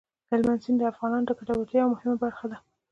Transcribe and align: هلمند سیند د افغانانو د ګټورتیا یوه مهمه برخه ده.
هلمند 0.29 0.63
سیند 0.63 0.77
د 0.81 0.83
افغانانو 0.91 1.27
د 1.27 1.31
ګټورتیا 1.39 1.79
یوه 1.81 1.91
مهمه 1.93 2.15
برخه 2.23 2.45
ده. 2.51 2.57